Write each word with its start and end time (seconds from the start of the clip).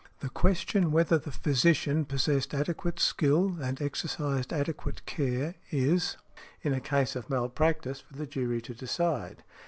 The 0.21 0.29
question 0.31 0.89
whether 0.89 1.19
the 1.19 1.29
physician 1.29 2.05
possessed 2.05 2.55
adequate 2.55 2.99
skill, 2.99 3.57
and 3.61 3.79
exercised 3.79 4.51
adequate 4.51 5.05
care, 5.05 5.53
is, 5.69 6.17
in 6.63 6.73
a 6.73 6.81
case 6.81 7.15
of 7.15 7.29
malpractice, 7.29 7.99
for 8.01 8.15
the 8.15 8.25
jury 8.25 8.61
to 8.61 8.73
decide. 8.73 9.43